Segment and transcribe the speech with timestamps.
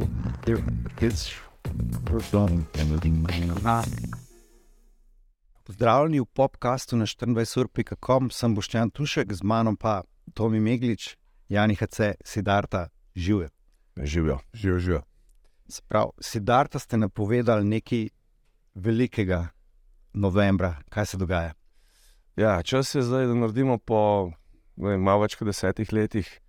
[0.00, 0.06] to,
[0.44, 0.62] there
[1.00, 1.34] is
[2.04, 3.26] performing everything.
[5.64, 10.02] Pozdravljeni v podkastu na 24.com, sem Boštjan Tušek, z mano pa
[10.34, 11.16] Tomi Meglič,
[11.48, 13.48] Jani HC, Sidarta, živijo.
[13.96, 14.78] Živijo, živijo.
[14.78, 15.02] živijo.
[15.68, 18.08] Sprav, Sidarta ste napovedali nekaj
[18.74, 19.48] velikega
[20.12, 21.54] novembra, kaj se dogaja.
[22.36, 24.30] Ja, čas je zdaj, da naredimo po
[24.76, 26.40] vem, malo več kot desetih letih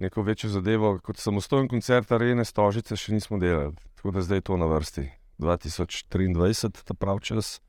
[0.00, 0.98] neko večjo zadevo.
[1.04, 5.08] Kot samostojen koncert Arene Stožice še nismo delali, tako da zdaj je to na vrsti.
[5.40, 7.60] 2023, ta pravi čas,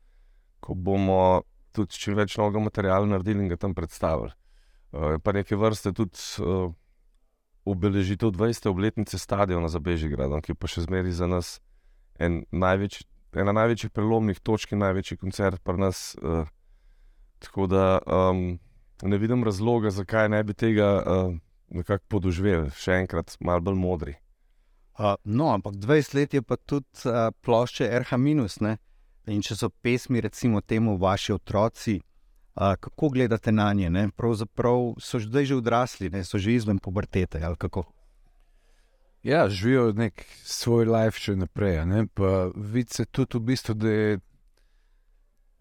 [0.60, 4.32] ko bomo tudi čim več novega materiala naredili in ga tam predstavili.
[4.92, 6.68] Uh, pa neke vrste tudi uh,
[7.64, 8.68] obeležitev 20.
[8.68, 11.54] obletnice stadiona za Bežigrad, ki pa še zmeraj za nas
[12.20, 16.12] en največ, ena največjih prelomnih točk in največji koncert pri nas.
[16.20, 16.44] Uh,
[17.40, 18.60] tako da um,
[19.02, 21.32] ne vidim razloga, zakaj ne bi tega uh,
[21.72, 24.14] nekako podoživeli, še enkrat, malo bolj modri.
[24.98, 28.76] Uh, no, ampak 20 let je pa tudi uh, plošče RH-.
[29.30, 32.00] In če so pesmi, recimo, temu vaši otroci,
[32.56, 33.90] uh, kako gledate na nje?
[33.90, 34.08] Ne?
[34.10, 36.24] Pravzaprav so zdaj že odrasli, ne?
[36.24, 37.40] so že izven pubertete.
[39.22, 41.78] Ja, živijo nek svoj life še naprej.
[42.56, 44.18] Vidi se tudi v bistvu, da je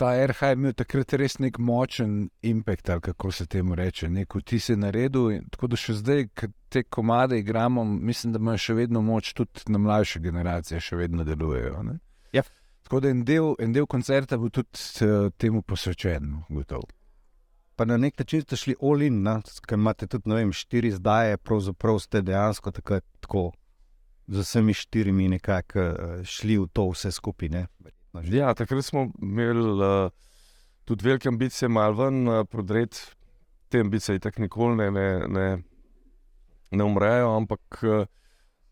[0.02, 4.58] ta RH imel takrat res nek močen impact, ali kako se temu reče, neko ti
[4.59, 5.43] si naredil.
[5.53, 9.67] Tako da še zdaj, ko te komade igramo, mislim, da imajo še vedno moč, tudi
[9.69, 11.83] na mlajše generacije, še vedno delujejo.
[12.33, 12.43] Ja.
[12.88, 16.89] Tako da en del, en del koncerta bo tudi uh, temu posvečen, gotovo.
[17.77, 19.21] Pa na nek način ste šli olin,
[19.67, 23.45] ker imate tudi vem, štiri zdaje, pravzaprav ste dejansko tako, tako
[24.27, 27.67] z vsemi štirimi nekako uh, šli v to vse skupine.
[28.14, 30.12] Ja, takrat smo imeli uh,
[30.86, 33.00] tudi velike ambicije, malo ven, uh, prodreti
[33.70, 35.58] te ambicije, tako nikoli ne, ne, ne,
[36.72, 37.36] ne umrejo.
[37.36, 38.06] Ampak uh,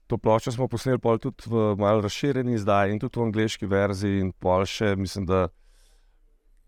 [0.07, 4.31] to ploščo smo posneli tudi v malo razširjeni izdaji in tudi v angliški verziji, in
[4.31, 5.47] pol še, mislim, da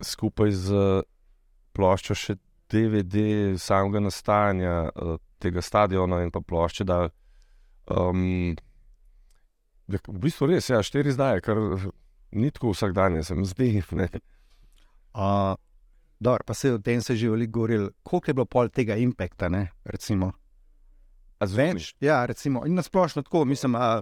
[0.02, 0.86] skupaj z
[1.76, 2.38] ploščo še
[2.72, 6.88] DVD samega nastajanja uh, tega stadiona in pa plošče.
[6.88, 7.10] Da,
[7.92, 8.56] um,
[9.92, 11.60] v bistvu res, ja, štiri zdaj, kar
[12.32, 13.82] ni tako vsak dan, se mi zdi.
[15.14, 15.56] Uh,
[16.20, 19.50] dobro, pa se o tem se že veliko govorili, koliko je bilo pol tega impekta.
[21.42, 21.96] Zveniš?
[22.00, 24.02] Ja, recimo, in na splošno tako, mislim, a,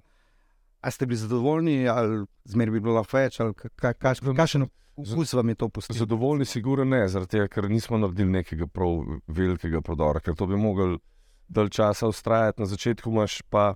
[0.82, 4.68] a ste bili zadovoljni, ali zmeraj bi bilo lahko več, ali kakšen
[4.98, 5.98] vkus vam je to postalo?
[5.98, 11.00] Zadovoljni, sigurno ne, tega, ker nismo naredili nekega prav velikega prodora, ker to bi mogli
[11.48, 13.74] dalj časa ustrajati, na začetku imaš pa.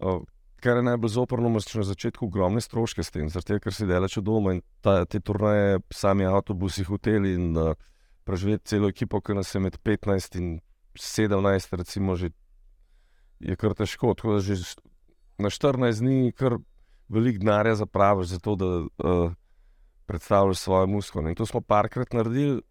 [0.00, 0.22] Uh,
[0.64, 4.16] kar je najbolj zoprno, imaš na začetku ogromne stroške s tem, zato ker si delaš
[4.22, 7.50] od doma in ta, te turnaje, sami avtobusi, hoteli in
[8.24, 10.48] preživeti celo ekipo, ki nas je med 15 in
[10.96, 12.32] 17, recimo, že
[13.44, 14.14] je kar težko.
[14.16, 14.56] Tako da že
[15.38, 16.56] na 14 dni kar
[17.12, 19.32] veliko denarja zapraviš za to, da uh,
[20.06, 21.30] predstavljaš svoje muskule.
[21.30, 22.62] In to smo parkrat naredili.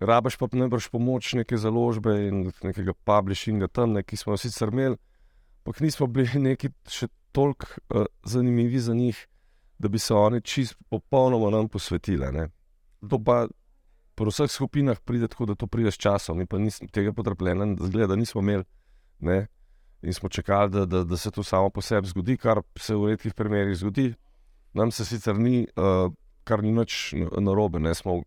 [0.00, 4.40] Rabaš pa ne brž pomoč neke založbe in nekega publishinga tam, ne, ki smo jo
[4.40, 4.96] sicer imeli
[5.64, 9.26] ampak nismo bili neki še toliko uh, zanimivi za njih,
[9.78, 12.26] da bi se oni čist popolnoma nam posvetili.
[12.32, 12.48] Ne.
[13.10, 13.46] To pa
[14.14, 17.66] po vseh skupinah pride tako, da to pride s časom, mi pa nismo tega potrpljenja,
[17.80, 18.64] zgleda, da nismo imeli.
[19.18, 19.46] Ne.
[20.02, 23.14] In smo čakali, da, da, da se to samo po sebi zgodi, kar se v
[23.14, 24.12] redkih primerih zgodi.
[24.74, 26.12] Nam se sicer ni, uh,
[26.44, 28.20] kar ni več narobe, ne smo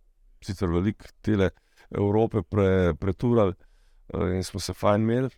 [0.44, 1.52] sicer veliko tele
[1.92, 5.30] Evrope pre, preturali uh, in smo se fajn imeli,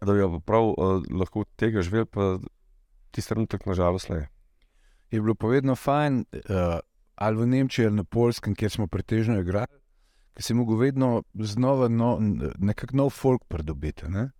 [0.00, 2.38] da bi prav uh, lahko tega živeli, pa
[3.10, 4.28] ti trenutek, nažalost, ne.
[5.10, 6.78] Je bilo povedano fajn, uh,
[7.14, 9.80] ali v Nemčiji ali na Polskem, kjer smo pretežno igrali,
[10.34, 12.18] ki si mogel vedno znova no,
[12.58, 14.08] nekako nov folk pridobiti.
[14.08, 14.30] Ne?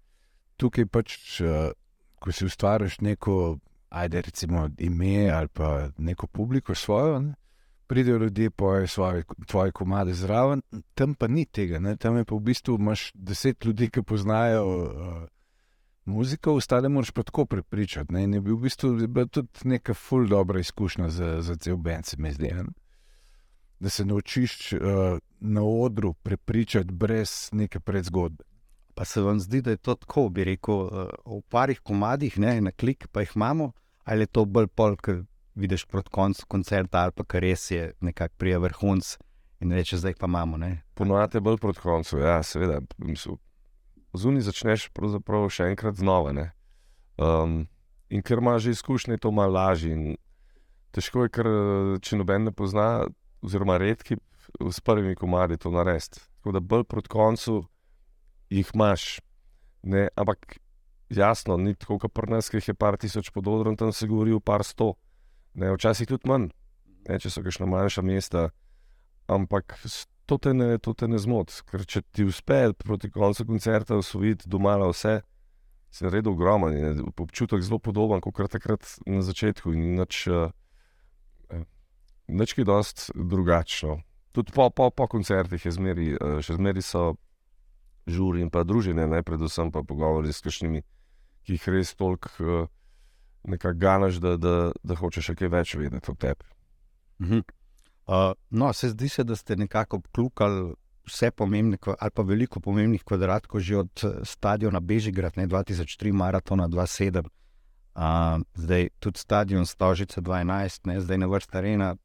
[0.57, 1.73] Tukaj pač, uh,
[2.21, 7.19] ko si ustvariš neko, ajde, recimo, ime ali pa neko publiko svojo.
[7.21, 7.35] Ne?
[7.87, 10.63] Pridejo ljudje, pojejo svoje, tvoje komade zraven,
[10.95, 11.97] tam pa ni tega, ne?
[11.97, 15.29] tam je pa v bistvu imaš deset ljudi, ki poznajo uh,
[16.11, 18.13] muziko, ostale moraš pa tako prepričati.
[18.13, 18.25] Ne?
[18.25, 22.07] In je bil v bistvu bila tudi neka ful dobra izkušnja za, za cel bend,
[22.07, 22.53] se mi zdi.
[22.55, 22.65] Ne?
[23.81, 24.81] Da se naučiš uh,
[25.41, 28.45] na odru prepričati brez neke predzgodbe.
[28.95, 30.91] Pa se vam zdi, da je to tako, bi rekel, uh,
[31.27, 33.73] v parih komadih, ne, na klik, pa jih imamo,
[34.05, 35.23] ali je to bolj pol, ker
[35.55, 39.17] vidiš proti koncu koncerta, ali pa kar res je nekako prije vrhunc
[39.61, 40.59] in reče, zdaj pa imamo.
[40.95, 42.81] Ponovadi je bolj proti koncu, ja, seveda.
[42.99, 43.37] Mislim,
[44.17, 46.51] zunaj začneš pravzaprav še enkrat znova.
[47.21, 47.67] Um,
[48.11, 50.17] in ker imaš že izkušnje, je to malo lažje.
[50.91, 51.47] Težko je, ker
[52.03, 53.07] če noben ne pozna,
[53.43, 54.19] oziroma redki
[54.59, 56.21] s prvimi komadi to narediti.
[56.41, 57.63] Tako da bolj proti koncu
[58.51, 59.21] jih imaš.
[59.83, 60.09] Ne?
[60.17, 60.59] Ampak
[61.11, 64.33] jasno, ni tako, kot pri nas, ki jih je par tisoč pododron, tam se govori
[64.33, 64.95] o par sto,
[65.55, 66.51] ne, včasih tudi manj,
[67.09, 68.49] ne, če so kakšna manjša mesta.
[69.31, 69.77] Ampak
[70.31, 74.47] to te ne, to te ne zmoti, ker če ti uspe proti koncu koncerta usvojiti
[74.51, 75.21] doma vse,
[75.91, 79.75] si naredil ogromen je občutek zelo podoben kot takrat na začetku.
[79.75, 80.55] In nič, uh,
[82.31, 83.99] nič je dosti drugačno.
[84.31, 87.17] Tudi po, po, po koncertih je zmeri, uh, še zmeri so
[88.07, 90.85] žuri in pa družine, ne, predvsem pa pogovori s kakšnimi,
[91.43, 92.71] ki jih res toliko uh,
[93.51, 94.55] nekako ganaš, da, da,
[94.87, 96.47] da hočeš še kaj več vedeti o tebi.
[97.19, 97.43] Mhm.
[98.11, 100.75] Uh, no, se zdi se, da ste nekako obklukali
[101.07, 106.69] vse pomembne, ali pa veliko pomembnih kvadratkov, že od eh, stadiona Bežigrad, ne 2003, maratona
[106.69, 107.23] 2007,
[107.95, 111.97] uh, zdaj tudi stadion Stožice 2011, ne, zdaj na vrsti arena.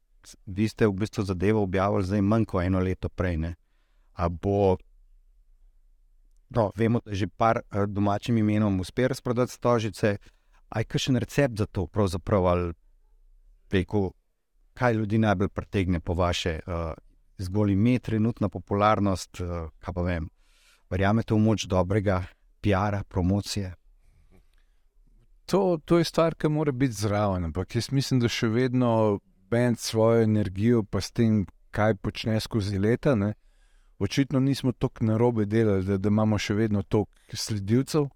[0.46, 3.38] Vi ste v bistvu zadevo objavili zdaj manj kot eno leto prej.
[3.38, 3.56] Ne.
[4.14, 4.78] A bo,
[6.50, 10.18] no, vemo, da je že par domačim imenom uspel razprodati Stožice.
[10.70, 12.74] A je kakšen recept za to, pravzaprav, ali
[13.70, 14.12] preko
[14.76, 16.92] kaj ljudi najbolj pritegne po vaše, uh,
[17.38, 20.30] zgolj ime, trenutna popularnost, uh, kaj pa vem.
[20.92, 22.24] Verjamete v moč dobrega
[22.62, 23.74] PR-a, promocije?
[25.46, 29.20] To, to je stvar, ki mora biti zraven, ampak jaz mislim, da še vedno
[29.50, 33.16] bend svojo energijo, pa s tem, kaj počne skozi leta.
[33.16, 33.34] Ne?
[34.00, 38.10] Očitno nismo tako narobe delali, da, da imamo še vedno toliko sledilcev.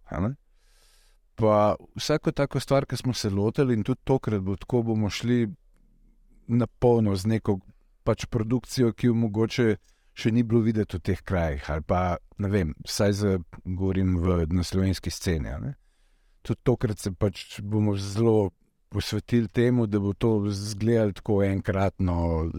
[1.39, 5.45] Pa vsako tako stvar, ki smo se lotili, in tudi tokrat bo tako, bomo šli
[6.49, 7.59] na polno z neko
[8.03, 9.67] pač produkcijo, ki jo mogoče
[10.19, 14.43] še ni bilo videti v teh krajih, ali pa ne vem, vsaj za, govorim v,
[14.51, 15.53] na slovenski sceni.
[15.61, 15.75] ne.
[16.43, 18.51] Tudi tokrat se pač bomo zelo
[18.89, 22.49] posvetili temu, da bo to izgledalo tako enkratno.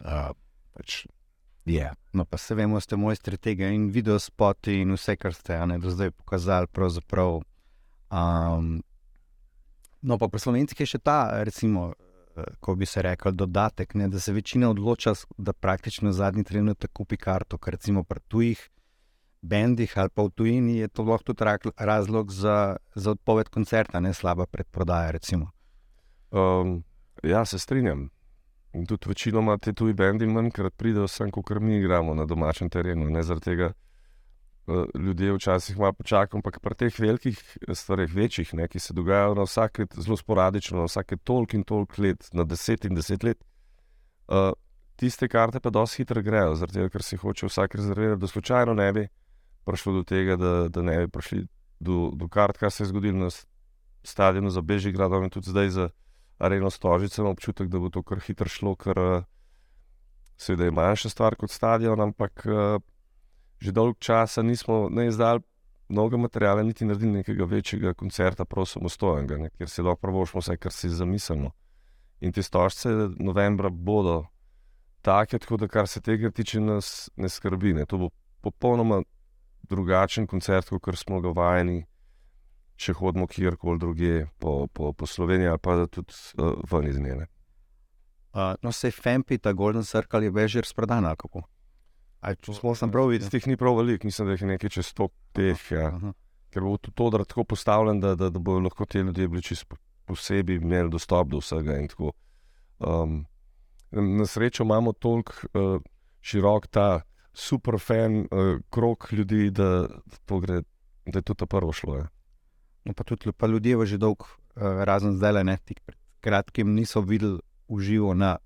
[0.00, 0.32] Uh,
[0.76, 1.06] pač,
[1.64, 1.94] yeah.
[2.12, 5.78] No, pa se vemo, ste mojstri tega in video spoti in vse, kar ste ne,
[5.78, 6.68] do zdaj pokazali.
[8.10, 8.82] Um,
[10.02, 11.92] no, pa pri slovenski je še ta, recimo,
[12.60, 17.16] ko bi se rekel, dodatek, ne, da se večina odloča, da praktično zadnji trenutek kupi
[17.16, 18.68] karto, ker recimo pri tujih
[19.42, 21.44] bendih ali pa v tujini je to lahko tudi
[21.76, 25.12] razlog za, za odpoved koncerta, ne slaba predprodaja.
[26.30, 26.84] Um,
[27.22, 28.10] ja, se strinjam.
[28.72, 33.10] In tudi večinoma te tuji bendi manjkrat pridejo sem, kot mi igramo na domačem terenu.
[33.10, 33.72] Ne zaradi tega
[34.94, 37.38] ljudje včasih malo počakajo, ampak pri teh velikih
[37.70, 42.02] stvareh, večjih, ne, ki se dogajajo na vsake, zelo sporadično, na vsake toliko in toliko
[42.02, 43.44] let, na deset in deset let,
[44.28, 44.50] uh,
[44.96, 48.74] tiste karte pa dosti hitro grejo, zaradi tega, ker si hoče vsak rezervirati, da slučajno
[48.74, 49.06] ne bi
[49.64, 51.46] prišlo do tega, da, da ne bi prišli
[51.80, 53.30] do, do kart, kar se je zgodilo na
[54.02, 55.88] stadionu za Bežigradom in tudi zdaj za
[56.38, 59.24] Areno Stožice, imam občutek, da bo to kar hitro šlo, ker uh,
[60.36, 62.82] seveda je manjša stvar kot stadion, ampak uh,
[63.58, 65.40] že dolgo časa nismo ne izdali
[65.88, 70.56] mnogo materijala, niti naredili nekega večjega koncerta, prav samostojenega, ne, kjer si lahko prvošmo vse,
[70.56, 71.50] kar si zamislimo.
[72.20, 72.88] In te stožce
[73.18, 74.24] novembra bodo
[75.02, 77.74] take, tako da kar se tega tiče, nas ne skrbi.
[77.74, 77.86] Ne.
[77.86, 78.08] To bo
[78.40, 79.02] popolnoma
[79.68, 81.84] drugačen koncert, kot smo ga vajeni,
[82.76, 87.26] če hodimo kjerkoli drugje po, po, po Sloveniji ali pa tudi uh, ven iz njene.
[88.36, 91.46] Uh, no, se Fempi, ta Golden Circle je več že razprodan, ali kako?
[92.42, 93.30] Smo sem prav videl?
[93.30, 95.60] Teh ni prav veliko, mislim, da jih je nekaj čez sto teh.
[95.70, 95.88] Ja.
[95.94, 96.12] Aha.
[96.50, 99.76] Ker bo tudi to tako postavljen, da, da, da bodo lahko ti ljudje bili čisto
[100.06, 101.76] posebej imeli dostop do vsega.
[102.78, 103.26] Um,
[103.90, 105.82] na srečo imamo toliko uh,
[106.20, 107.00] širok ta
[107.34, 109.88] super fan uh, krok ljudi, da,
[110.24, 110.62] to gre,
[111.06, 111.96] da je to ta prvo šlo.
[111.96, 112.08] Ja.
[112.84, 116.74] No, pa tudi pa ljudje v že dolg, uh, razen zdaj, ne tik pred kratkim,
[116.74, 118.36] niso videli uživo na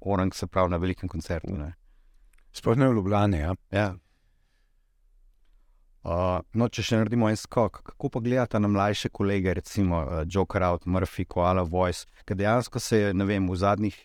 [0.00, 1.54] orang, se pravi na velikem koncertu.
[1.56, 1.74] Ne.
[2.52, 3.38] Sploh ne v Ljubljani.
[3.38, 3.54] Ja.
[3.72, 3.90] Ja.
[6.02, 10.22] Uh, no, če še naredimo en skok, kako pa gledate na mlajše kolege, recimo uh,
[10.26, 14.00] Joker Out, Murphy, Koala Voice, ki dejansko se je vem, v zadnjih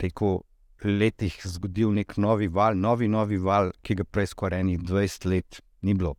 [0.00, 0.38] preko
[0.84, 5.60] letih zgodil nek novi val, novi, novi val, ki ga prej skoraj enih 20 let
[5.84, 6.14] ni bilo.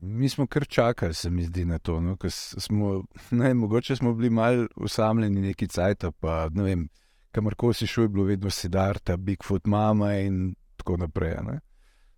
[0.00, 2.00] Mi smo kar čakali, se mi zdi na to.
[2.00, 2.16] No?
[2.30, 3.02] Smo,
[3.42, 6.88] ne, mogoče smo bili malo usamljeni neki cajt, pa ne vem,
[7.32, 11.34] kamorkoli si šel, je bilo vedno Sidarta, Bigfoot, Mama in tako naprej.
[11.38, 11.60] a Ne?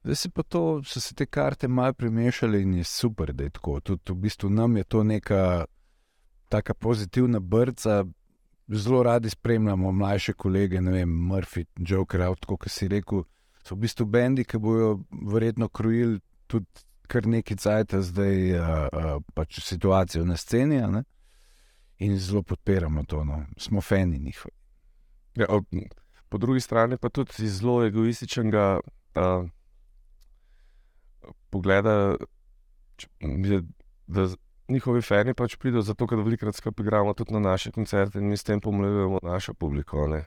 [0.05, 3.51] Zdaj se pa to, so se te karte malo premešale in je super, da je
[3.51, 3.81] tako.
[3.81, 5.65] Tudi v bistvu nam je to neka
[6.49, 8.05] taka pozitivna brca.
[8.69, 13.25] Zelo radi spremljamo mlajše kolege, ne vem, Murphy, Joker, Out, kot si rekel.
[13.65, 14.99] So v bistvu bendi, ki bojo
[15.33, 16.67] verjetno krojili tudi
[17.07, 20.83] kar nekaj cajt zdaj, uh, uh, pač situacijo na sceni.
[20.83, 21.05] a ne.
[21.99, 23.45] In zelo podpiramo to, no.
[23.57, 24.64] smo fani njihovi.
[25.37, 25.67] Ja, ob,
[26.29, 29.49] po drugi strani pa tudi iz zelo egoističnega uh,
[31.51, 32.17] pogleda
[32.97, 33.63] č- je,
[34.07, 34.29] da
[34.69, 38.37] njihovi fani pač pridejo zato, ker velikokrat skupaj igramo tudi na naše koncerte in mi
[38.37, 40.07] s tem pomlevujemo našo publiko.
[40.09, 40.25] Ne?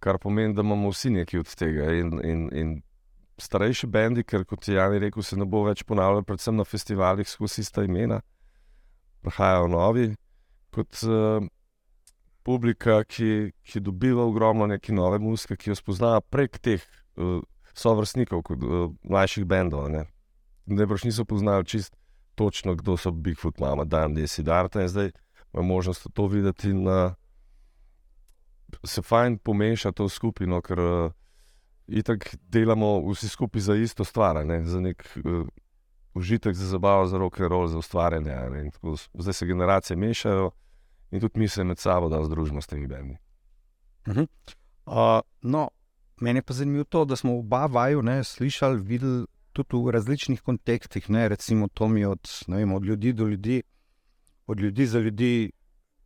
[0.00, 1.92] Kar pomeni, da imamo vsi nekaj od tega.
[1.94, 2.72] In, in, in
[3.38, 7.28] starejši bendi, ker kot je Jani rekel, se ne bo več ponavljal, predvsem na festivalih
[7.28, 8.20] skozi ista imena,
[9.22, 10.08] prihajajo novi,
[10.74, 11.46] kot uh,
[12.44, 16.82] publika, ki, ki dobiva ogromno neke nove muzike, ki jo spoznava prek teh
[17.16, 17.40] uh,
[17.74, 19.88] sovrstnikov, kot uh, mlajših bendov.
[19.92, 20.04] Ne,
[20.66, 21.94] ne brž niso poznali čist
[22.34, 25.12] točno, kdo so Bigfoot, Mama, Dan, Desi, Darta in zdaj
[25.52, 27.14] ima možnost to videti na.
[28.84, 31.12] Se fajn pomeša to skupino, ker uh,
[31.86, 34.62] itak delamo vsi skupaj za isto stvar, ne?
[34.64, 35.44] za nek uh,
[36.14, 38.70] užitek, za zabavo, za rock and roll, za ustvarjanje.
[39.14, 40.50] Zdaj se generacije mešajo
[41.12, 43.16] in tudi mi se med sabo da združimo s temi bendi.
[44.06, 45.68] Uh, no,
[46.20, 50.40] meni je pa zanimivo to, da smo oba vaju ne, slišali, videli tudi v različnih
[50.40, 51.10] kontekstih.
[51.10, 53.62] Ne, recimo, to mi je od, ne vem, od ljudi do ljudi,
[54.46, 55.52] od ljudi za ljudi,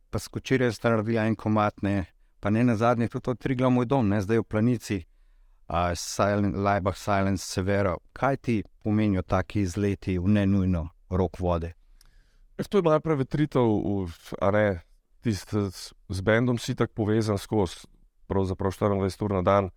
[0.09, 2.05] pa skočili ste naredili en komat, ne,
[2.39, 5.03] pa ne na zadnje, tudi od Trigla moj dom, ne, zdaj v planici,
[5.69, 7.97] uh, silent, Laibach, Silence, Severo.
[8.13, 11.73] Kaj ti pomenijo taki izleti v ne nujno rok vode?
[12.57, 13.61] Ja, To je malo prevetritev,
[14.53, 14.81] ne,
[15.21, 15.53] tist,
[16.09, 17.87] z, bendom si tako povezan skozi,
[18.27, 19.69] pravzaprav 24 ur na dan.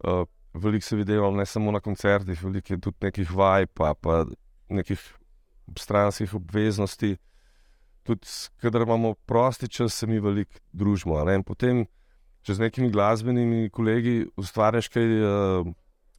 [0.00, 4.24] Uh, veliko se videl ne samo na koncertih, veliko je tudi nekih vaj, pa, pa
[4.68, 5.00] nekih
[5.76, 7.16] stranskih obveznosti.
[8.02, 11.20] Tudi, kadar imamo prosti čas, se mi veliko družimo.
[11.24, 11.34] ne.
[11.34, 11.84] In potem,
[12.42, 15.72] če z nekimi glasbenimi kolegi ustvarjaš kaj, uh,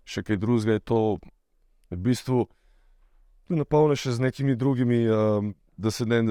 [0.06, 1.01] še kaj drugega, je to
[1.91, 2.46] v bistvu
[3.50, 5.08] napolniš z nekimi drugimi.
[5.10, 5.51] Uh,
[5.82, 6.22] da se ne,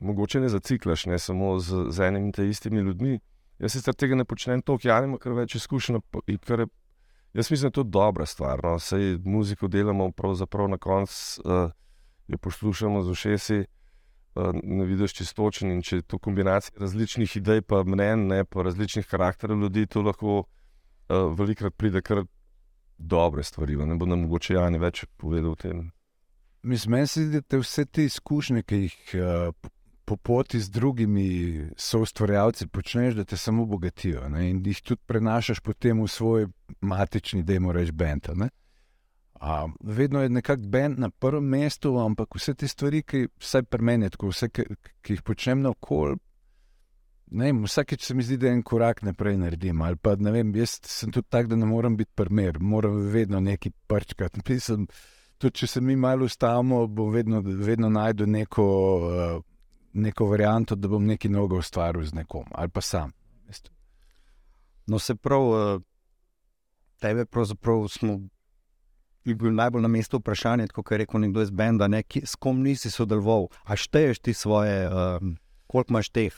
[0.00, 3.18] mogoče ne zaciklaš, ne samo z, z enimi in te istimi ljudmi.
[3.58, 5.98] Jaz sicer tega ne počnem toliko, ja, imam kar več izkušenj.
[6.46, 6.66] Kar je,
[7.34, 8.62] jaz mislim, da je to dobra stvar.
[8.62, 8.76] No.
[8.78, 11.72] Sej muziko delamo, pravzaprav na koncu uh,
[12.28, 15.72] jo poslušamo z ušesi, uh, ne vidiš čistočen.
[15.74, 20.02] In če je to kombinacija različnih idej, pa mnen, ne, pa različnih karakterov ljudi, to
[20.06, 22.22] lahko uh, velikrat pride kar
[22.98, 23.76] dobre stvari.
[23.76, 25.88] Ne bo nam mogoče Jani več povedal o tem.
[26.62, 29.68] Mislim, meni se zdi, da te vse te izkušnje, ki jih uh,
[30.08, 31.28] po poti z drugimi
[31.76, 34.46] soustvarjalci počneš, da te samo bogatijo ne?
[34.50, 36.46] in jih tudi prenašaš potem v svoj
[36.80, 38.30] matični, da jim rečeš, bend.
[39.40, 43.84] A, vedno je nekako bend na prvem mestu, ampak vse te stvari, ki vsaj pri
[43.84, 44.64] meni, tako, vse, ki,
[45.04, 46.16] ki jih počnem na okolju.
[47.66, 49.82] Vsakeč se mi zdi, da en korak naprej naredim.
[49.84, 53.76] Ali pa vem, jaz sem tudi tak, da ne morem biti primer, moram vedno nekaj
[53.86, 54.40] prčkati.
[54.48, 54.88] Mislim,
[55.38, 58.64] tudi če se mi malo ustavimo, bom vedno, vedno najdel neko,
[59.04, 59.44] uh,
[59.92, 63.12] neko varianto, da bom nekaj novega ustvaril z nekom ali pa sam.
[63.46, 63.70] veste.
[64.86, 65.80] No, se prav, eh,
[67.00, 68.20] tebe pravzaprav smo.
[69.24, 72.34] Je bil najbolj na mestu vprašanje, kot je rekel nekdo iz Benda, ne, ki, s
[72.34, 73.48] kom nisi sodeloval.
[73.64, 76.32] A šteješ ti svoje, um, koliko imaš teh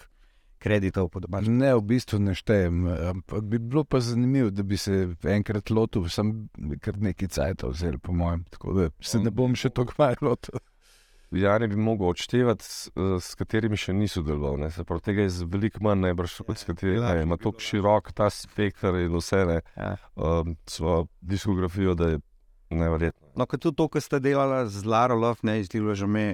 [0.58, 1.56] kreditov po domačem?
[1.58, 6.08] Ne, v bistvu ne štejem, ampak bi bilo pa zanimivo, da bi se enkrat lotil,
[6.12, 6.48] sem
[6.82, 10.60] kar nekaj cajtov vzel, po mojem, tako da se ne bom še tako malo lotil.
[11.30, 12.88] Jani bi mogel odštevati, s,
[13.22, 14.56] s katerimi še ni sodeloval.
[14.58, 14.70] ne.
[14.70, 17.66] Se pravi, tega je veliko manj, najbrž, kot s katerimi ja, ne, ima tako ja.
[17.68, 19.92] širok ta spektr in vse, ne, Ja.
[20.16, 22.18] um, svojo diskografijo, da je
[22.70, 23.28] neverjetno.
[23.36, 26.26] No, kot tudi to, kar ste delali z Laro Love, ne izdeluje že me.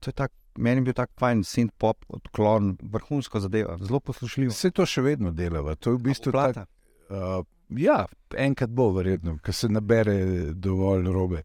[0.00, 4.52] To je tak, meni je bil tak fajn synth pop odklon, vrhunsko zadeva, zelo poslušljivo.
[4.52, 5.72] Vse to še vedno delava.
[5.76, 6.66] To je v bistvu tak, Plata.
[7.08, 7.40] uh,
[7.72, 8.04] ja,
[8.36, 10.18] enkrat bo verjetno, ker se nabere
[10.52, 11.42] dovolj robe.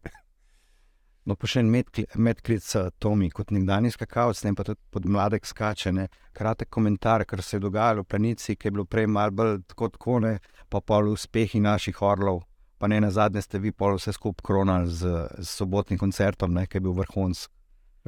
[1.28, 5.04] No, pa še en medkli- medklic uh, Tomi, kot nekdanji skakalec, ne pa tudi pod
[5.04, 5.92] mladek skače.
[5.92, 6.06] Ne.
[6.36, 9.90] Kratek komentar, kar se je dogajalo v planici, ki je bilo prej malo bolj tako,
[9.92, 10.38] tako ne,
[10.72, 12.42] pa pol uspehi naših orlov.
[12.80, 16.64] Pa ne na zadnje ste vi pol vse skupaj kronali z, z sobotnim koncertom, ne,
[16.66, 17.52] ki je bil vrhunski.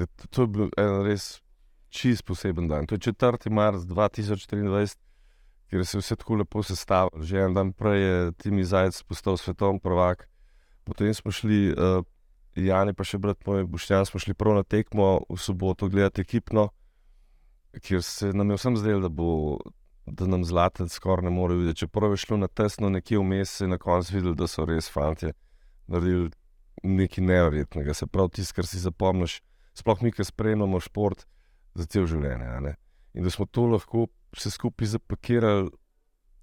[0.01, 1.43] E, To, je bil en res
[1.93, 2.89] čist poseben dan.
[2.89, 3.51] To je 4.
[3.53, 4.97] marc 2023,
[5.69, 7.21] kjer se je vse tako lepo sestavilo.
[7.21, 10.25] Že en dan prej je Timi Zajec postal svetovni prvak,
[10.89, 12.01] potem smo šli, uh,
[12.55, 16.69] Jani pa še brat moj Boštjan, smo šli prav na tekmo v soboto gledati ekipno,
[17.81, 19.73] kjer se nam je vsem zdelo, da.
[20.03, 21.85] Da nam zlate skoraj ne more videti.
[21.85, 24.89] Čeprav je šlo na tesno, nekje vmes, se je na koncu videl, da so res
[24.91, 25.31] fanti
[25.87, 26.33] naredili
[26.83, 27.95] nekaj nevrjetnega.
[27.95, 29.39] Se pravi, tisto, kar si zapomniš,
[29.79, 31.23] sploh mi, ki spremljamo šport
[31.79, 32.75] za cel življenje.
[33.15, 35.71] In da smo to lahko vse skupaj zapakirali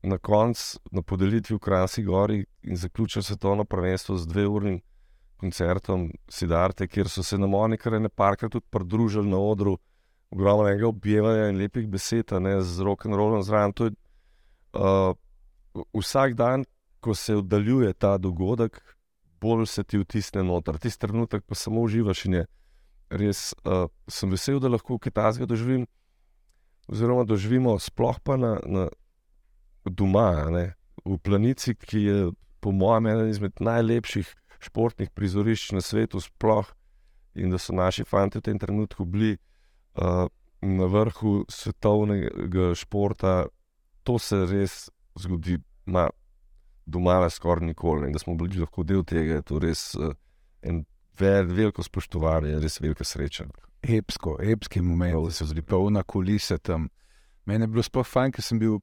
[0.07, 4.79] na koncu, na podelitvi v Krasi Gori in zaključili svetovno prvenstvo z dveurnim
[5.39, 9.77] koncertom Sidarte, kjer so se nam oni kar ene parkrat tudi pridružili na odru,
[10.29, 13.73] ogromno enega objevanja in lepih besed, ne z rock and rollom zraven.
[13.79, 13.91] Je
[14.73, 15.15] uh,
[15.95, 16.65] vsak dan,
[16.99, 18.81] ko se oddaljuje ta dogodek,
[19.41, 20.77] bolj se ti vtisne noter.
[20.77, 22.45] Tisti trenutek pa samo uživaš in je
[23.09, 25.87] res, uh, sem vesel, da lahko takega doživim.
[26.89, 28.87] Oziroma, doživimo sploh pa na, na
[29.85, 30.73] doma, ne,
[31.05, 36.67] v planici, ki je po mojem ena izmed najlepših športnih prizorišč na svetu, sploh
[37.35, 39.37] in da so naši fanti v tem trenutku bili
[39.95, 40.27] uh,
[40.61, 43.45] na vrhu svetovnega športa,
[44.03, 44.89] to se res
[45.19, 46.09] zgodi ma,
[46.85, 48.07] doma, skoraj nikoli.
[48.07, 50.13] In da smo bili lahko del tega, je to res uh,
[50.61, 50.83] en
[51.19, 53.47] vel, veliko spoštovanje, res velika sreča.
[53.81, 56.89] Epsko, epski moment, da so bili polna kulisa tam.
[57.45, 58.79] Mene je bilo sploh fajn, ker sem bil.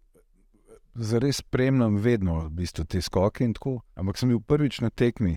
[0.96, 3.82] Zares spremljam vedno v bistvu, te skoke in tako.
[4.00, 5.34] Ampak sem bil prvič na tekmi,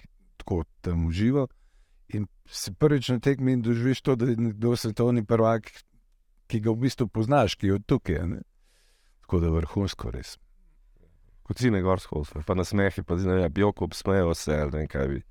[0.49, 1.47] tako tam užival.
[2.07, 5.69] In si prvič na tekmi in doživiš to, da je nekdo svetovni prvak,
[6.49, 8.25] ki ga v bistvu poznaš, ki je od tukaj.
[8.27, 8.41] Ne?
[9.21, 10.37] Tako da je vrhunsko res.
[11.45, 14.87] Kot si ne gorsko, pa na smehi, pa zdaj ja, bioko obsmejo se, ali ne
[14.87, 15.21] kaj bi.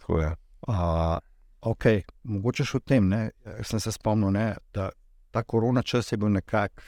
[0.00, 0.32] Tako je.
[0.68, 1.20] Uh,
[1.60, 1.84] ok,
[2.24, 3.22] mogoče še v tem, ne?
[3.64, 4.56] sem se spomnil, ne?
[4.72, 4.90] da
[5.30, 6.80] ta korona čas je bil nekako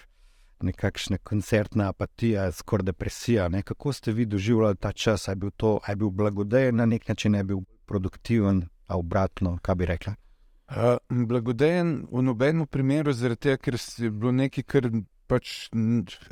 [0.62, 3.48] nekakšna koncertna apatija, skoraj depresija.
[3.48, 3.62] Ne?
[3.62, 5.28] Kako ste vi doživljali ta čas?
[5.28, 9.74] Je bil, to, je bil blagodejen na nek način, je bil produktiven, a obratno, kaj
[9.74, 10.14] bi rekla?
[10.68, 14.88] Uh, blagodejen v nobenem primeru, zaradi tega, ker je bilo nekaj, kar
[15.26, 15.68] pač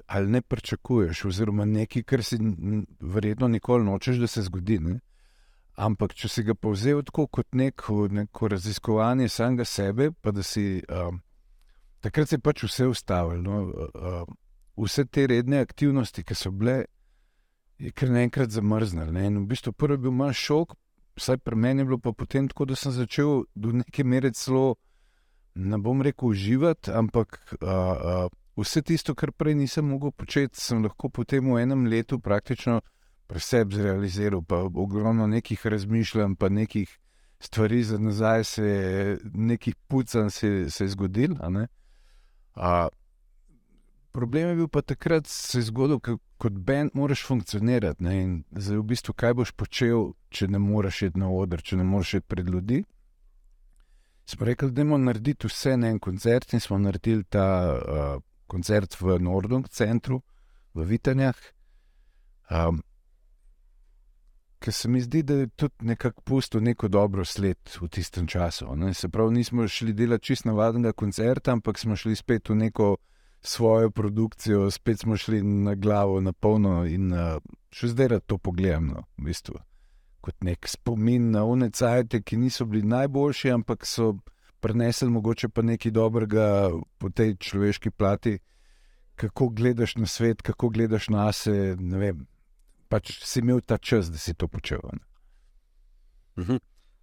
[0.06, 2.38] ali ne pričakuješ, oziroma nekaj, kar si
[3.00, 4.78] verjetno nikoli nočeš, da se zgodi.
[4.78, 4.98] Ne?
[5.74, 10.82] Ampak, če si ga povzel tako kot neko, neko raziskovanje samega sebe, pa da si.
[10.88, 11.14] Uh,
[12.04, 13.42] takrat se je pač vse ustavilo.
[13.42, 14.24] No?
[14.76, 16.84] Vse te redne aktivnosti, ki so bile,
[17.78, 19.12] je kar naenkrat zamrznili.
[19.14, 19.26] Ne?
[19.30, 20.74] In v bistvu prvi bil manj šok,
[21.16, 24.74] vsaj pri meni je bilo pa potem tako, da sem začel do neke mere celo,
[25.54, 30.82] ne bom rekel, uživati, ampak uh, uh, vse tisto, kar prej nisem mogel početi, sem
[30.82, 32.80] lahko potem v enem letu praktično
[33.30, 36.98] pri sebi zrealiziral, pa ogromno nekih razmišljanj, pa nekih.
[37.44, 41.36] Stvari za nazaj, se je nekaj pucanj se, se je zgodilo.
[44.14, 48.04] Problem je bil pa takrat, se je zgodil, da kot bend moraš funkcionirati.
[48.04, 48.14] Ne?
[48.22, 51.86] In zdaj, v bistvu, kaj boš počel, če ne moreš iti na oder, če ne
[51.88, 52.84] moreš iti pred ljudi.
[54.30, 58.94] Smo rekli, da moramo narediti vse na en koncert, in smo naredili ta uh, koncert
[59.00, 60.22] v Nordung centru,
[60.74, 61.36] v Vitanjah.
[62.50, 62.82] Um,
[64.64, 68.70] Ker se mi zdi, da je tudi nekako pustil neko dobro sled v tistem času.
[68.76, 68.94] Ne?
[68.94, 72.96] Se pravi, nismo šli delati čist navadnega koncerta, ampak smo šli spet v neko
[73.44, 77.36] svojo produkcijo, spet smo šli na glavo, na polno in uh,
[77.76, 78.88] še zdaj to pogledam.
[78.94, 79.60] No, v bistvu.
[80.24, 84.14] Kot nek spomin na unecajte, ki niso bili najboljši, ampak so
[84.64, 86.46] prenesli mogoče pa nekaj dobrega
[86.98, 88.38] po tej človeški plati,
[89.20, 92.14] kako gledaš na svet, kako gledaš na sebe
[92.88, 94.80] pač si imel ta čas, da si to počel.
[96.36, 96.60] Uh -huh.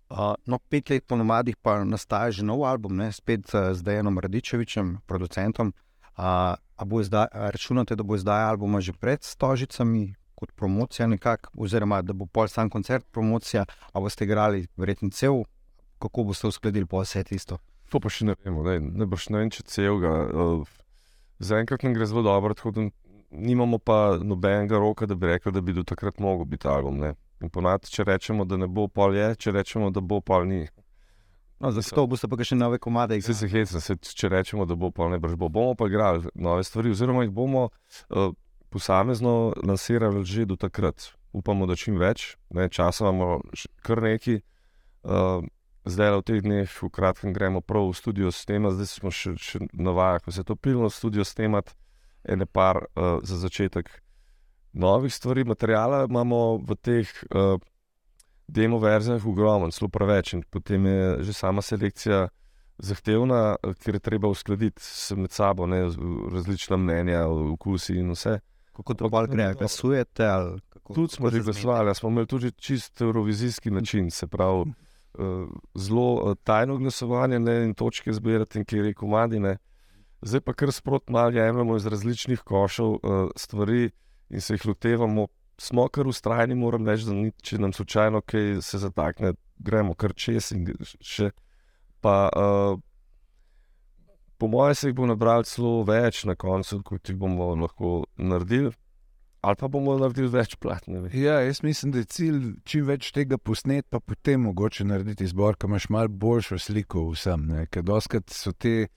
[0.09, 3.11] uh, no, pet let po nomadih pa nastaja že nov album, ne?
[3.11, 5.73] spet uh, z Dejanom Radičevičem, producentom.
[6.17, 12.13] Uh, zdaj, računate, da bo zdaj album že pred stožicami, kot promocija, nekak, oziroma da
[12.13, 15.43] bo pol sam koncert promocija, ali boste igrali, verjetno cel,
[15.99, 17.57] kako boste uskladili po vse tisto.
[17.91, 20.11] To pa še ne vemo, ne, ne boš ne vem, če celega.
[20.31, 20.67] Uh,
[21.43, 22.87] zaenkrat nam gre zelo dobro, tako da
[23.31, 27.03] nimamo pa nobenega roka, da bi rekli, da bi do takrat mogel biti album.
[27.51, 30.67] Ponad, če rečemo, da ne bo pol je, če rečemo, da bo pol ni.
[31.61, 33.17] No, za to boste pa še nove komade.
[33.21, 35.49] Se se hecam, če rečemo, da bo pol ne brž bo.
[35.49, 38.31] Bomo pa igrali nove stvari, oziroma jih bomo uh,
[38.73, 41.11] posamezno lansirali že do takrat.
[41.33, 43.39] Upamo, da čim več, ne, časa imamo
[43.85, 44.41] kar neki.
[45.01, 45.45] Uh,
[45.87, 49.37] zdaj, v teh dneh, v kratkem, gremo prav v studio s tem, zdaj smo še,
[49.39, 51.73] še navajeni, ko se to pilno studio snemati
[52.23, 54.01] ene par uh, za začetek
[54.73, 55.43] novih stvari.
[55.43, 57.59] Materijala imamo v teh uh,
[58.47, 60.33] demo verzijah ogromno, zelo preveč.
[60.33, 62.27] In potem je že sama selekcija
[62.77, 65.83] zahtevna, ker je treba uskladiti se med sabo, ne,
[66.33, 68.39] različna mnenja, okusi in vse.
[68.75, 70.27] Kako to bolj gre, glasujete?
[70.95, 74.71] Tudi smo že glasovali, smo imeli tudi čist eurovizijski način, se pravi.
[75.13, 75.49] Uh,
[75.83, 79.51] zelo tajno glasovanje, ne in točke zbirati, in kjer je komadine.
[79.51, 79.70] Uh,
[80.21, 83.89] zdaj pa kar sprotno malo jemljemo iz različnih košov uh, stvari
[84.29, 85.27] in se jih lotevamo.
[85.57, 90.13] Smo kar ustrajni, moram reči, da ni, če nam slučajno kaj se zatakne, gremo kar
[90.13, 90.65] čez in
[91.01, 91.29] še.
[92.01, 92.79] Pa, uh,
[94.37, 98.71] po mojem, se jih bo nabralo celo več na koncu, kot jih bomo lahko naredili.
[99.41, 101.13] Ali pa bomo naredili več platnih.
[101.17, 105.57] Ja, jaz mislim, da je cilj čim več tega posnet, pa potem mogoče narediti izbor,
[105.57, 107.47] ki imaš malo boljšo sliko vsem.
[107.73, 108.87] Ker doskrat so te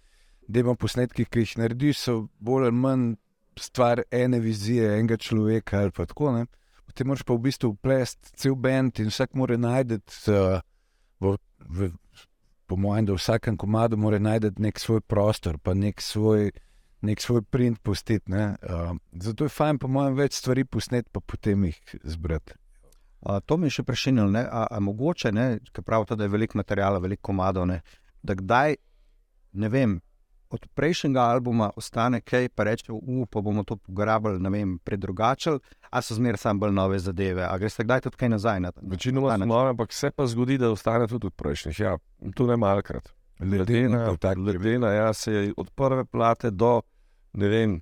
[0.48, 3.14] demo posnetki, ki jih narediš, so bolj ali manj
[3.61, 6.33] stvar ene vizije, enega človeka ali pa tako.
[6.35, 6.46] Ne?
[6.94, 9.98] ti moraš pa v bistvu uplesti cel bend in vsak mora najti,
[10.30, 10.61] uh,
[11.20, 11.90] v, v,
[12.70, 16.52] po mojem, da v vsakem komadu mora najti nek svoj prostor, pa nek svoj,
[17.02, 18.30] nek svoj print pustiti.
[18.30, 22.54] Uh, zato je fajn, po mojem, več stvari posnet, pa potem jih zbrati.
[23.24, 25.33] Uh, to mi je še prešinilo, a, a mogoče,
[25.72, 27.80] ker pravite, da je veliko materijala, veliko komadov, ne,
[28.22, 28.76] da kdaj,
[29.59, 29.98] ne vem,
[30.54, 35.58] od prejšnjega albuma ostane kaj, pa reče, uf, pa bomo to pograbili, ne vem, predrugačili,
[35.90, 38.60] a so zmeraj samo bolj nove zadeve, a greš kdaj tudi kaj nazaj?
[38.60, 41.80] Na, Večinoma je nove, ampak se pa zgodi, da ostane tudi od prejšnjih.
[41.80, 41.96] Ja,
[42.34, 43.10] tu ne malkrat.
[43.40, 44.14] Ledena,
[44.46, 46.80] ledena, ja, se je od prve plate do,
[47.32, 47.80] ne vem,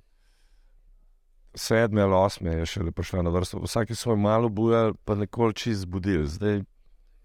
[1.55, 3.61] sedme ali osme je še prišla na vrsto.
[3.61, 6.25] Vsaki so malo bujali, pa nekoli čez zbudili.
[6.27, 6.63] Zdaj,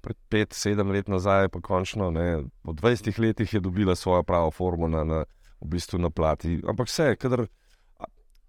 [0.05, 4.51] pred pet, sedem let nazaj, pa končno, ne, po dvajsetih letih je dobila svojo pravo
[4.51, 5.25] formo na, na,
[5.61, 6.61] v bistvu na plati.
[6.69, 7.47] Ampak vse, kadar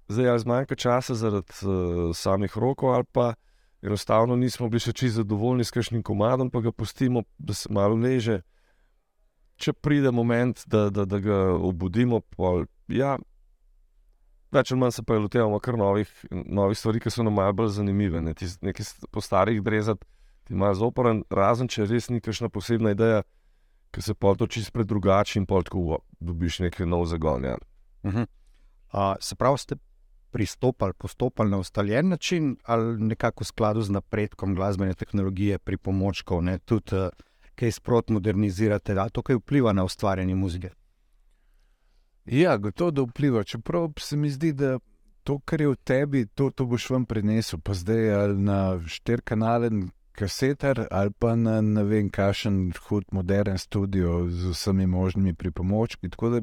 [0.09, 3.33] zdaj ali zmanjka časa zaradi uh, samih rokov, ali pa
[3.81, 7.95] enostavno nismo bili še čisto zadovoljni s kakšnim komadom, pa ga pustimo, da se malo
[7.95, 8.41] leže.
[9.59, 13.17] Če pride moment, da, da, da ga obudimo, pol, ja,
[14.51, 17.73] več ali manj se pa lotevamo kar novih, novih stvari, ki so nam malo bolj
[17.77, 18.21] zanimive.
[18.23, 18.33] Ne?
[18.65, 20.07] Nekaj po starih drezati,
[20.47, 23.23] ti imaš zoporen, razen če res ni kakšna posebna ideja
[23.91, 27.43] ki se pa to čisto pred drugačnim, in tako dobiš nekaj nov zagon.
[27.43, 27.57] Ja.
[28.03, 28.25] Uh -huh.
[28.93, 29.75] uh, se pravi, ste
[30.31, 36.43] pristopili, postopali na ustaljen način ali nekako v skladu z napredkom glasbene tehnologije, pri pomočkov,
[36.43, 37.09] ne, tudi uh,
[37.55, 40.69] kaj sprot modernizirate, da to kaj vpliva na ustvarjanje muzike.
[42.25, 43.43] Ja, gotovo da vpliva.
[43.43, 44.79] Čeprav se mi zdi, da
[45.23, 47.59] to, kar je v tebi, to, to boš vam prenesel.
[47.63, 49.69] Pa zdaj na štiri kanale,
[50.19, 56.09] kasetar ali pa na ne vem, kakšen hud modern studio z vsemi možnimi pripomočki.
[56.09, 56.41] Tako da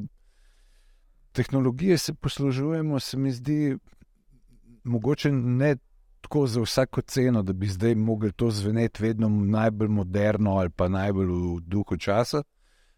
[1.31, 3.77] tehnologije se poslužujemo, se mi zdi,
[4.83, 5.75] mogoče ne
[6.21, 10.87] tako za vsako ceno, da bi zdaj mogli to zveneti vedno najbolj moderno ali pa
[10.87, 12.43] najbolj v duhu časa.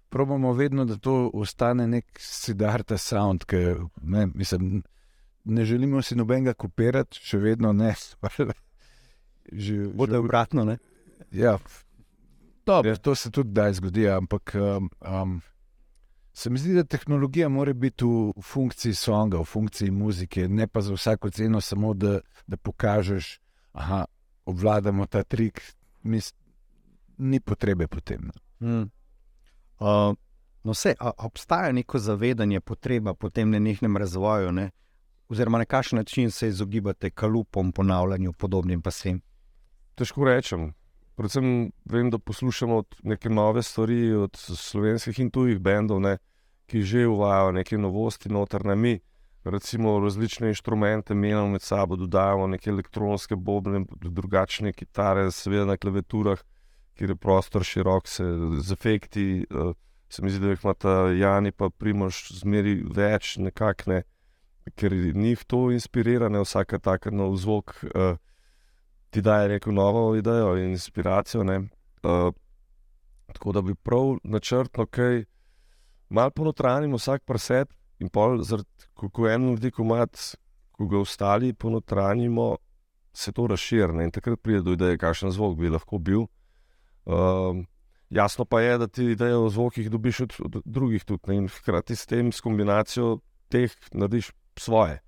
[0.09, 3.57] Probamo vedno, da to ostane nek sidarta sound, ki
[4.01, 4.81] ne, mislim,
[5.43, 7.93] ne želimo si nobenega kopirati, še vedno ne.
[9.51, 10.77] že bude obratno.
[11.31, 11.57] Ja,
[12.65, 12.95] dobro, ja.
[12.95, 15.41] To se tudi da zgodi, ampak um, um,
[16.33, 20.81] se mi zdi, da tehnologija mora biti v funkciji songa, v funkciji muzike, ne pa
[20.81, 23.39] za vsako ceno, samo da, da pokažeš,
[23.73, 24.05] da
[24.45, 25.61] obvladamo ta trik,
[26.03, 26.33] mis,
[27.17, 28.31] ni potrebe potem.
[28.59, 28.89] Hmm.
[29.79, 30.15] Uh,
[30.63, 34.69] no, vse, obstaja neko zavedanje, potreba po tem nenehnem razvoju, ne?
[35.29, 39.21] oziroma na kakšen način se izogibate kalupom, ponavljanju, podobnim pa vsem.
[39.99, 40.69] Težko rečem.
[41.19, 46.13] Predvsem vem, da poslušamo neke nove stvari od slovenskih in tujih bendov, ne,
[46.71, 48.93] ki že uvajajo neke novosti, notrne mi.
[49.43, 56.39] Recimo različne inštrumente menjamo med sabo, dodajamo neke elektronske bobne, drugačne kitare, seveda na klaviaturah,
[56.95, 58.29] kjer je prostor širok, se
[58.63, 59.27] z efekti.
[59.51, 59.75] Uh,
[60.09, 64.05] se mi zdi, da jih ima ta Jani, pa primož zmeri več, nekakne,
[64.79, 67.75] ker njih to inspirira, ne vsaka taka nov zvok.
[67.91, 68.15] Uh,
[69.09, 71.41] ti daje neko novo idejo in inspiracijo.
[71.41, 72.33] Uh,
[73.33, 75.23] tako da bi prav načrtno, kaj
[76.09, 78.41] malo ponotranimo vsak preset in pol,
[78.93, 80.17] ko, ko en ljudi komat,
[80.71, 82.55] ko ga ostali ponotranimo,
[83.13, 86.27] se to razširi in takrat pride do ideje, kakšen zvok bi lahko bil.
[87.05, 87.57] Uh,
[88.09, 91.35] jasno pa je, da ti ideje o zvokih dobiš od, od drugih tudi ne?
[91.35, 93.19] in hkrati s tem, s kombinacijo
[93.49, 95.01] teh, narediš svoje.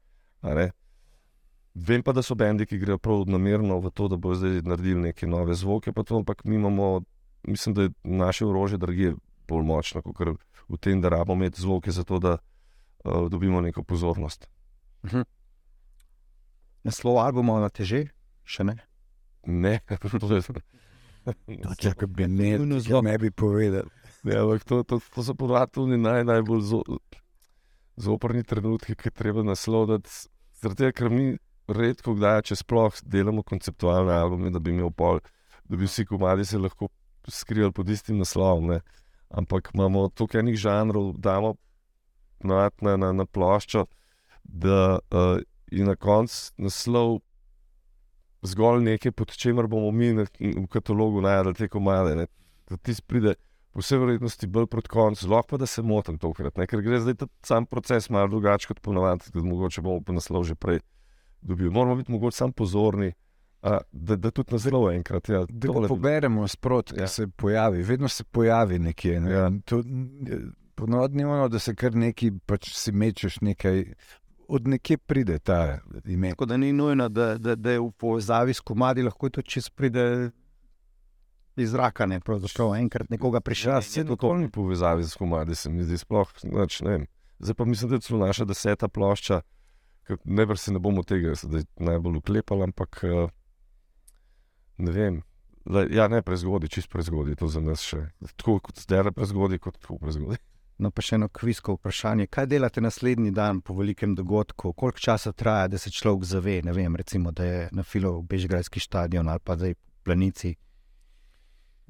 [1.76, 5.08] Vem pa, da so bendi, ki grejo prav namerno v to, da bo zdaj naredili
[5.08, 7.02] neke nove zvoke, pa to, ampak mi imamo,
[7.48, 9.14] mislim, da je naše orožje drugje
[9.48, 10.36] bolj močno, kot
[10.68, 12.38] v tem, da rabimo imeti zvoke za to, da
[13.04, 14.48] uh, dobimo neko pozornost.
[15.04, 15.26] Uh -huh.
[16.84, 18.08] Naslov albuma na teže,
[18.44, 18.76] še ne?
[19.46, 19.80] Ne,
[20.22, 20.62] to je zelo.
[21.78, 22.58] Če bi ne,
[23.02, 23.86] ne bi povedal.
[24.24, 26.82] Ne, ampak to, to, to so podatki naj, najbolj zo,
[27.96, 30.10] zoprni trenutki, ki treba nasloviti.
[30.62, 35.22] Zaradi tega, ker mi redko kdaj, če sploh delamo konceptualne albume, da bi imel pol,
[35.70, 36.90] da bi vsi komadi se lahko
[37.30, 38.72] skrivali pod istim naslovom.
[38.74, 38.82] Ne.
[39.30, 41.56] Ampak imamo toliko enih žanrov, da damo
[42.44, 43.86] na, na, na, ploščo,
[44.44, 45.38] da uh,
[45.72, 47.20] je na koncu naslov
[48.42, 52.18] zgolj nekaj, pod čemer bomo mi na, v katalogu najdel te komade.
[52.18, 52.28] Ne.
[52.70, 53.38] Da ti pride.
[53.72, 56.66] Po vsej verjetnosti bolj proti koncu, zelo pa da se motim tokrat, ne?
[56.68, 60.44] ker gre zdaj ta sam proces malo drugače kot ponovadi, da mogoče bomo pa naslov
[60.44, 60.82] že prej
[61.42, 61.72] dobil.
[61.72, 63.14] Moramo biti mogoče samo pozorni,
[63.62, 65.30] a, da, da tudi na zelo enkrat.
[65.30, 67.08] Ja, da poberemo sproti, ja.
[67.08, 69.20] se pojavi, vedno se pojavi nekje.
[69.20, 69.32] Ne?
[69.32, 69.52] Ja.
[70.76, 73.94] Ponovadi ni ono, da se kar neki, pač si mečeš nekaj.
[74.52, 76.30] od nekje pride ta ime.
[76.30, 79.70] Tako da ni nujno, da, da, da je v povezavi s komadi, lahko to čez
[79.70, 80.32] pride
[81.56, 82.06] iz zraka.
[82.06, 83.72] Ne, pravzaprav enkrat nekoga prišel.
[83.72, 86.34] Ja, se to ni povezavi z komadi, se mi zdi sploh.
[86.44, 87.08] Nač, ne vem.
[87.40, 89.42] Zdaj pa mislim, da je celo naša deseta plošča,
[90.10, 93.28] ne vem, se ne bomo tega zdaj najbolj uklepali, ampak eh,
[94.78, 95.22] ne vem.
[95.94, 98.08] Ja, ne prezgodi, čist prezgodi, to za nas še.
[98.34, 100.40] Tako kot zdaj prezgodi, kot tako prezgodi.
[100.82, 102.26] No, pa še eno kvisko vprašanje.
[102.34, 104.74] Kaj delate naslednji dan po velikem dogodku?
[104.74, 108.26] Koliko časa traja, da se človek zave, ne vem, recimo, da je na filo v
[108.32, 110.56] Bežgrajski stadion ali pa zdaj v planici?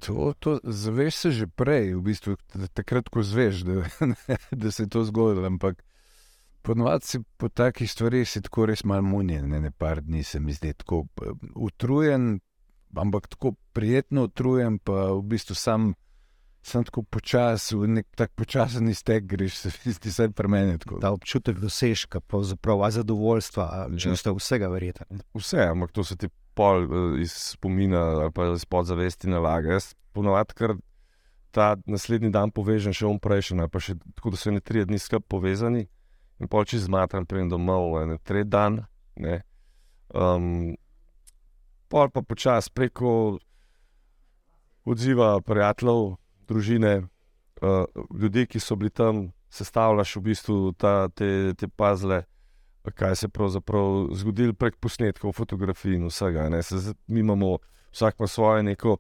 [0.04, 2.36] To, to zaveš se že prej, v bistvu,
[2.74, 3.86] takrat, ko zveš, da,
[4.65, 5.47] da se je to zgodilo.
[5.47, 5.80] Ampak
[6.62, 10.54] ponovadi si po takih stvarih tako res malo munjen, ne, ne par dni se mi
[10.54, 12.39] zdi tako eh, utrujen,
[12.95, 15.93] ampak tako prijetno utrujen, pa v bistvu sam
[16.62, 20.78] sem tako počasen, v nek tak počasen iztek greš, se mi zdi vse premenjen.
[21.02, 25.24] Ta občutek dosežka, pravzaprav zadovoljstva, če ste vsega verjeten.
[25.34, 29.80] Vse, ampak to se ti pol eh, iz spomina ali pa iz podzavesti nalaga.
[29.80, 30.78] Jaz ponovadi, ker
[31.52, 35.28] ta naslednji dan povežem še omprejšen, pa še tako, da so ne tri dni skupaj
[35.28, 35.88] povezani
[36.41, 38.82] in pol čez zmatram, pridem domov, ne tri dan.
[39.15, 39.41] Ne.
[40.10, 40.73] Um,
[41.91, 43.38] pol pa počasi preko
[44.86, 46.15] odziva prijateljev,
[46.49, 46.95] družine,
[47.62, 47.86] uh,
[48.17, 52.23] ljudi, ki so bili tam, sestavljaš v bistvu ta, te, te pazle,
[52.95, 56.47] kaj se je pravzaprav zgodilo prek posnetkov, fotografij in vsega.
[56.63, 57.58] Se, mi imamo
[57.91, 58.97] vsak pa svoje neko.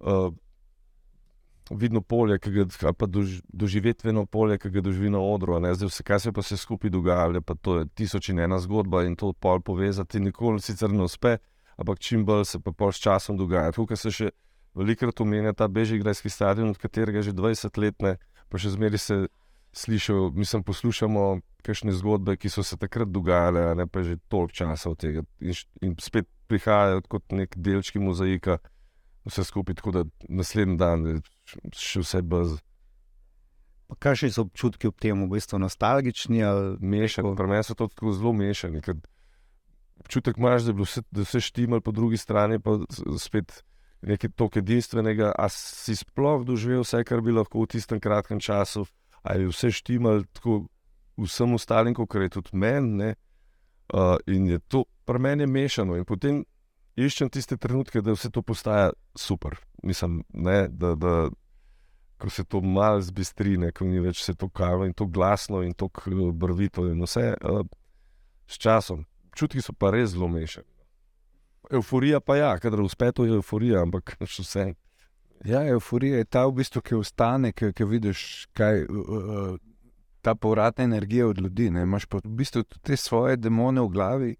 [0.00, 0.32] Uh,
[1.70, 5.54] Vidno polje, ga, ali pa dož, doživetveno polje, ki ga doživi na odru.
[5.62, 9.04] Zdaj, vse, kaj se pa se skupaj dogaja, pa to je tisoč in ena zgodba
[9.06, 11.36] in to pol povezati, nikoli sicer ne uspe,
[11.76, 13.70] ampak čim bolj se pa pol s časom dogaja.
[13.72, 14.30] Tukaj se še
[14.74, 18.16] velikokrat omenja ta Bežigrajski stadion, od katerega že 20 let ne,
[18.48, 19.20] pa še zmeraj se
[19.72, 24.90] sliši, mislim, poslušamo kakšne zgodbe, ki so se takrat dogajale, ne pa že toliko časa
[24.90, 25.22] od tega.
[25.40, 28.58] In, in spet prihajajo kot nek delčki mozaika,
[29.28, 31.20] vse skupaj, tako da naslednji dan je
[31.76, 32.58] še vse brz.
[33.98, 37.34] Kaj so občutki ob tem, v bistvu nostalgični ali mešani?
[37.36, 38.82] Pri meni so to tako zelo mešani.
[40.00, 42.78] Občutek imaš, da, vse, da vse štimal, po drugi strani pa
[43.18, 43.64] spet
[44.06, 45.32] nekaj tako edinstvenega.
[45.36, 48.86] A si sploh doživel vse, kar bi lahko v tistem kratkem času,
[49.22, 50.64] ali vse štimal tako
[51.20, 53.14] vsem ostalim, kot je tudi meni.
[53.90, 55.96] Uh, in je to pri meni mešano.
[55.98, 56.44] In potem
[56.96, 59.58] iščem tiste trenutke, da vse to postaja super.
[59.82, 61.14] Mislim, ne, da, da
[62.20, 65.72] ko se to malo zbistrine, ko ni več vse to kavo in to glasno in
[65.74, 65.88] to
[66.32, 67.62] brvito in vse uh,
[68.46, 69.06] s časom.
[69.36, 70.68] Čutki so pa res zelo mešani.
[71.70, 74.66] Euforija pa ja, kadar uspe to je euforija, ampak še vse.
[75.48, 78.22] Ja, euforija je ta, v bistvu, ki ostane, ki, ki vidiš,
[78.56, 79.56] kaj uh,
[80.20, 81.70] ta povratna energija od ljudi.
[81.70, 81.86] Ne?
[81.88, 84.34] Imaš pa v bistvu te svoje demone v glavi,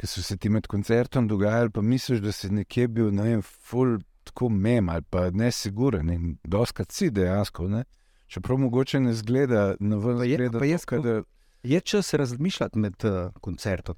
[0.00, 3.42] ki so se ti med koncertom dogajali, pa misliš, da si nekje bil, ne vem,
[3.42, 7.68] full tako mem ali pa nesiguren in doskrat si dejansko.
[7.68, 7.84] Ne?
[8.26, 11.22] Čeprav mogoče ne zgleda na vrhu, je, da...
[11.62, 13.94] je čas razmišljati med uh, koncertom.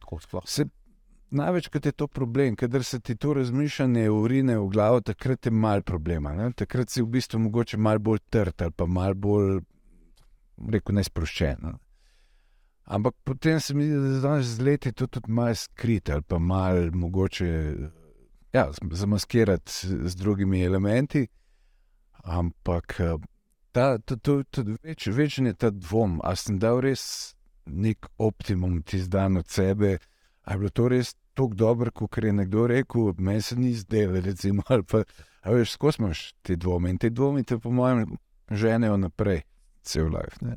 [1.30, 5.82] Največkrat je to problem, ker se ti to razmišljanje urine v glavo, takrat je malo
[5.82, 6.32] problema.
[6.32, 6.50] Ne?
[6.52, 9.60] Takrat si v bistvu mogoče malo bolj trd ali pa malo bolj,
[10.68, 11.56] rekel, nesproščen.
[11.62, 11.72] Ne?
[12.84, 16.38] Ampak potem se mi zdi, da je z leti to tudi malo skrit ali pa
[16.38, 17.74] malo mogoče
[18.52, 19.72] ja, zamaskirati
[20.08, 21.26] z drugimi elementi.
[22.24, 23.00] Ampak
[23.72, 27.34] ta, ta, ta, ta, več, večen je ta dvom, ali sem dal res
[27.66, 29.98] nek optimum ti zdan od sebe.
[30.42, 34.20] Ali je bilo to res tako dobro, kot je nekdo rekel, meni se ni zdelo,
[34.20, 35.02] recimo, ali pa
[35.44, 38.16] veš, skozi imaš te dvome in te dvome te, po mojem,
[38.50, 39.42] ženejo naprej,
[39.82, 40.36] cel life.
[40.40, 40.56] Ne?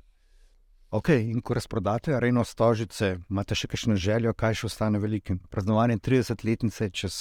[0.95, 5.41] Ok, in ko razprodate areno stožice, imate še kakšno željo, kaj še ostane velikim?
[5.51, 7.17] Praznovanje 30-letnice čez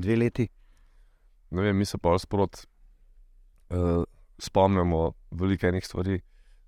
[0.00, 0.46] dve leti?
[1.52, 4.06] Ne vem, mi se pa sprot uh,
[4.40, 5.02] spomnimo
[5.42, 6.16] veliko enih stvari,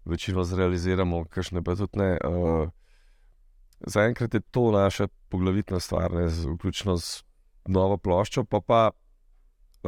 [0.04, 2.10] večino zrealiziramo, kakšne pa tudi ne.
[2.28, 2.68] Uh,
[3.80, 7.22] Zaenkrat je to naša poglavitna stvar, ne, z, vključno z
[7.72, 8.44] novo ploščo.
[8.44, 8.82] Pa pa,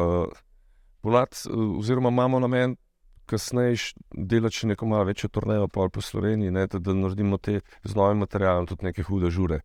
[0.00, 0.40] uh,
[1.04, 2.78] polad, oziroma imamo namen
[3.32, 7.96] kasneje delati še neko malo večjo turnejo po Sloveniji, ne, da, da naredimo te z
[7.96, 9.62] novim materialom tudi neke hude žure.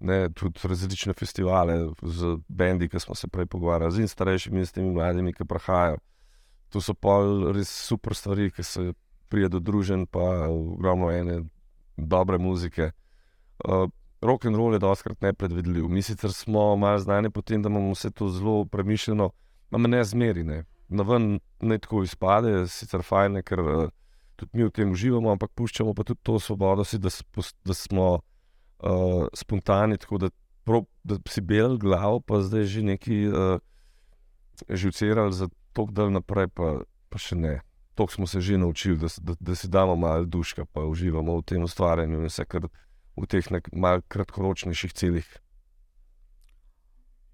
[0.00, 4.72] Ne, tudi različne festivale z bendi, ki smo se prej pogovarjali, z starejšimi in s
[4.72, 5.98] temi mladimi, ki prahajajo.
[6.70, 7.18] To so pa
[7.56, 8.92] res super stvari, ki se
[9.28, 11.42] prijedo družen, pa ogromno ene
[11.96, 12.92] dobre muzike.
[13.64, 13.90] Uh,
[14.22, 15.88] rock and roll je doskrat nepredvidljiv.
[15.88, 19.30] Mi sicer smo malo znani po tem, da imamo vse to zelo premišljeno,
[19.70, 20.44] ampak ne zmeri.
[20.44, 20.64] Ne.
[20.88, 23.60] Na ven ne tako izpade, sicer fajn, ker
[24.38, 27.10] tudi mi v tem uživamo, ampak puščamo pa tudi to svobodo, si, da,
[27.66, 30.30] da smo uh, spontani, tako da,
[30.64, 33.58] prav, da si belil glavo, pa zdaj že neki uh,
[34.68, 36.78] živcerali za tok dal naprej, pa,
[37.10, 37.58] pa še ne.
[37.98, 41.42] To smo se že naučili, da, da, da si damo malo duška, pa uživamo v
[41.42, 42.70] tem ustvarjanju in vse kar
[43.18, 43.42] v teh
[43.74, 45.28] malce kratkoročnejših ciljih.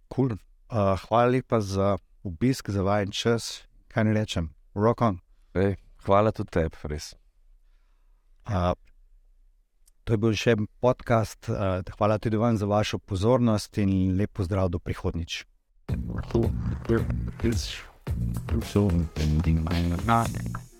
[0.08, 0.38] Cool.
[0.72, 3.62] Uh, hvala lepa za obisk, za vajen čas.
[3.88, 5.20] Kaj ne rečem, rock on.
[5.54, 7.14] Ej, hvala tudi tebi, res.
[8.48, 8.72] Uh,
[10.04, 11.48] to je bil še en podcast.
[11.48, 15.44] Uh, hvala tudi vam za vašo pozornost in lep pozdrav do prihodnjič.
[18.72, 20.73] So, ending my